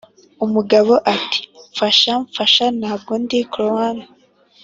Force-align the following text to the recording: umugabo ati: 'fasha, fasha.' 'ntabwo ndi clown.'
umugabo 0.45 0.93
ati: 1.13 1.39
'fasha, 1.47 2.13
fasha.' 2.35 2.73
'ntabwo 2.73 3.13
ndi 3.23 3.39
clown.' 3.51 3.99